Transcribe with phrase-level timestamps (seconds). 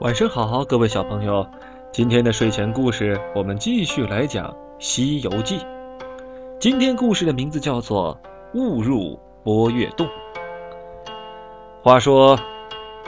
[0.00, 1.46] 晚上好，各位小朋友。
[1.92, 5.58] 今天的睡前故事，我们继续来讲《西游记》。
[6.58, 8.18] 今天故事的名字叫做
[8.58, 10.04] 《误入波月洞》。
[11.80, 12.36] 话说，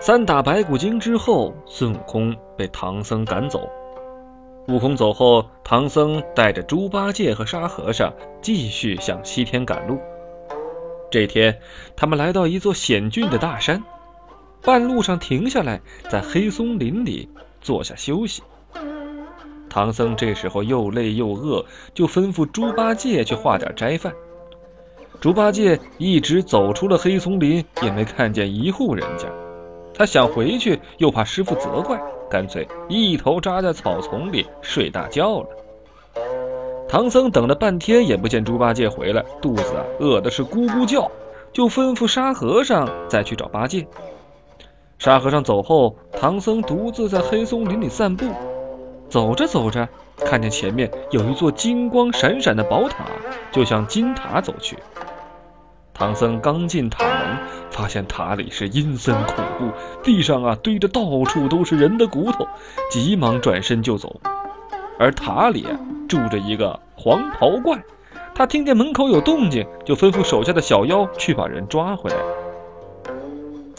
[0.00, 3.68] 三打白骨精之后，孙悟空被唐僧赶走。
[4.68, 8.10] 悟空走后，唐僧带着猪八戒和沙和尚
[8.40, 9.98] 继续向西天赶路。
[11.10, 11.58] 这天，
[11.94, 13.84] 他们来到一座险峻的大山。
[14.62, 15.80] 半路上停下来，
[16.10, 17.28] 在黑松林里
[17.60, 18.42] 坐下休息。
[19.68, 24.12] 唐僧这时候又累又饿，就吩咐猪八戒去化点斋饭。
[25.20, 29.28] 猪八戒一直走出了黑松林，也没看见一户人家。
[29.94, 32.00] 他想回去，又怕师傅责怪，
[32.30, 35.48] 干脆一头扎在草丛里睡大觉了。
[36.88, 41.10] 唐僧等了半天也不见猪八戒回来，肚子啊饿的是咕咕叫，
[41.52, 43.86] 就吩咐沙和尚再去找八戒。
[45.00, 48.26] 沙和尚走后，唐僧独自在黑松林里散步。
[49.08, 53.06] 走着走着，看见前面有一座金光闪闪的宝塔，
[53.50, 54.76] 就向金塔走去。
[55.94, 57.38] 唐僧刚进塔门，
[57.70, 59.70] 发现塔里是阴森恐怖，
[60.02, 62.46] 地上啊堆着到处都是人的骨头，
[62.90, 64.20] 急忙转身就走。
[64.98, 67.82] 而塔里啊住着一个黄袍怪，
[68.34, 72.16] 他听见门口有动静，就吩咐手下的小妖去把人抓回来。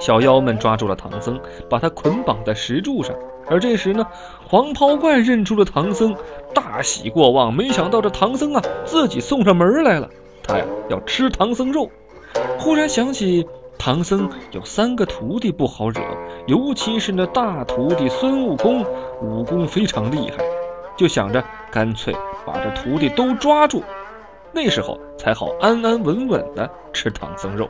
[0.00, 3.14] 小妖们抓住了唐僧，把他捆绑在石柱上。
[3.48, 4.06] 而这时呢，
[4.48, 6.16] 黄袍怪认出了唐僧，
[6.54, 7.52] 大喜过望。
[7.52, 10.08] 没想到这唐僧啊，自己送上门来了。
[10.42, 11.90] 他呀，要吃唐僧肉。
[12.58, 16.00] 忽然想起唐僧有三个徒弟不好惹，
[16.46, 18.84] 尤其是那大徒弟孙悟空，
[19.20, 20.44] 武功非常厉害，
[20.96, 22.14] 就想着干脆
[22.46, 23.82] 把这徒弟都抓住，
[24.52, 27.68] 那时候才好安安稳稳的吃唐僧肉。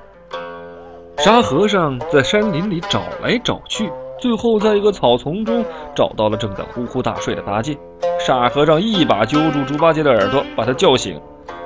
[1.22, 5.62] 沙和尚在山林里找来找去，最后在一个草丛中
[5.94, 7.76] 找到了正在呼呼大睡的八戒。
[8.18, 11.20] 沙和尚一把揪住猪八戒的耳朵，把他叫醒。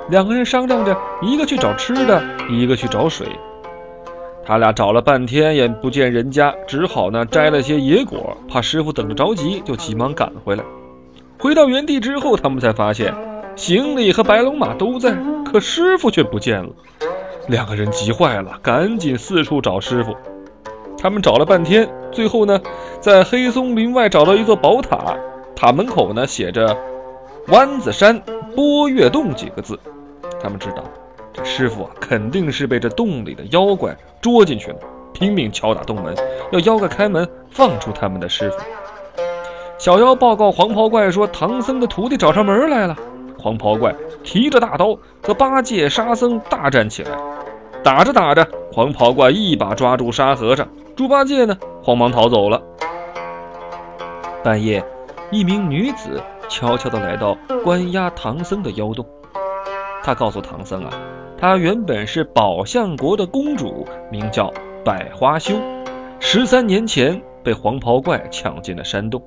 [0.09, 3.25] 两个人商量着，一个去找吃的，一个去找水。
[4.43, 10.65] 他俩找了半天也不见人家，只好呢摘了些野果，怕师傅等着着急，就急忙赶回来。
[11.39, 13.15] 回到原地之后，他们才发现
[13.55, 15.15] 行李和白龙马都在，
[15.45, 16.69] 可师傅却不见了。
[17.47, 20.15] 两个人急坏了，赶紧四处找师傅。
[20.97, 22.59] 他们找了半天，最后呢，
[22.99, 25.15] 在黑松林外找到一座宝塔，
[25.55, 26.75] 塔门口呢写着
[27.49, 28.19] “湾子山
[28.55, 29.79] 波月洞”几个字。
[30.41, 30.83] 他们知道，
[31.31, 34.77] 这师傅啊肯定是被这洞里的妖怪捉进去了，
[35.13, 36.15] 拼命敲打洞门，
[36.51, 38.57] 要妖怪开门放出他们的师傅。
[39.77, 42.97] 小妖报告黄袍怪说，唐僧的徒弟找上门来了。
[43.37, 43.93] 黄袍怪
[44.25, 47.11] 提着大刀和八戒、沙僧大战起来。
[47.83, 52.59] 打着打着，黄袍怪一把抓住沙和尚，猪八戒呢，慌忙逃走了。
[54.43, 54.83] 半夜，
[55.31, 56.19] 一名女子
[56.49, 59.05] 悄悄地来到关押唐僧的妖洞。
[60.03, 60.89] 她告诉唐僧啊，
[61.37, 64.51] 她原本是宝象国的公主，名叫
[64.83, 65.53] 百花羞，
[66.19, 69.21] 十三年前被黄袍怪抢进了山洞。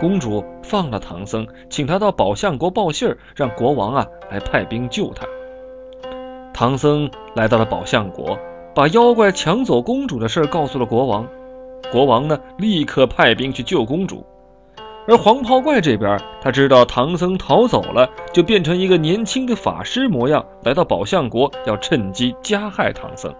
[0.00, 5.26] 公主放了唐僧，请他到宝象国报信儿，让国王啊来派兵救他。
[6.52, 8.38] 唐僧来到了宝象国，
[8.74, 11.26] 把妖怪抢走公主的事告诉了国王。
[11.92, 14.24] 国王呢，立刻派兵去救公主。
[15.08, 23.32] 而黄袍怪这边，他知道唐僧逃走了，就变成一个年轻的法师模样，来到宝象国，要趁机加害唐僧。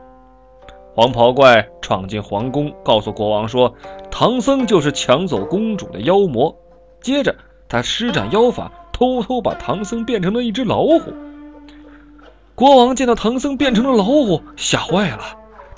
[0.97, 3.75] 黄袍怪闯进皇宫，告诉国王说，
[4.11, 6.57] 唐僧就是抢走公主的妖魔。
[7.03, 7.37] 接着，
[7.69, 11.13] 他施展妖法，偷偷把唐僧变成了一只老虎。
[12.55, 15.19] 国王见到唐僧变成了老虎，吓坏了。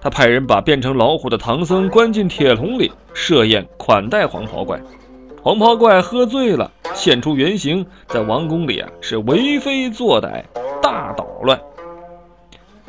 [0.01, 4.81] 他派人把变成老虎的唐僧关进铁笼里，设宴款待黄袍怪。
[5.43, 10.45] 黄袍怪喝醉了，现出原形，在王宫里啊是为非作歹，
[10.81, 11.61] 大捣乱。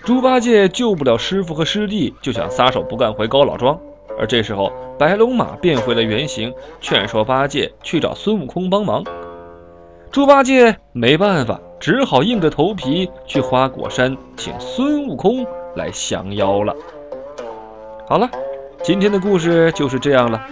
[0.10, 3.80] 猪八戒救不了师傅和师弟，就想撒手不干回高老庄。
[4.18, 6.52] 而这时候，白龙马变回了原形，
[6.82, 9.04] 劝说八戒去找孙悟空帮忙。
[10.10, 11.62] 猪八戒没办法。
[11.80, 15.46] 只好硬着头皮去花果山请孙悟空
[15.76, 16.76] 来降妖了。
[18.08, 18.28] 好了，
[18.82, 20.44] 今天的故事就是这样了。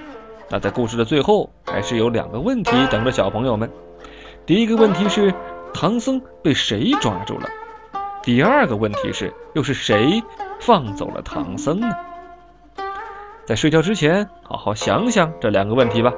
[0.52, 3.68] 那在故事的最后，还是有两个问题等着小朋友们。
[4.46, 5.34] 第一个问题是，
[5.74, 7.50] 唐僧被谁抓住了？
[8.28, 10.22] 第二个问题是，又是谁
[10.60, 11.88] 放走了唐僧呢？
[13.46, 16.12] 在睡觉之前，好好想想这两个问题吧。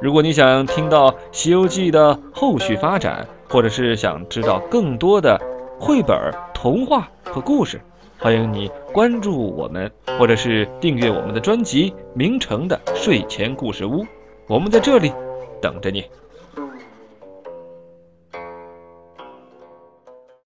[0.00, 5.36] 如果你想听到《西游记》的后续发展，或者是想知道更多的
[5.80, 6.16] 绘本、
[6.54, 7.80] 童话和故事，
[8.20, 14.04] 欢迎你关注我们，或者是订阅我们的专辑《名城的睡前故事屋》，
[14.46, 15.12] 我们在这里
[15.60, 16.04] 等着你。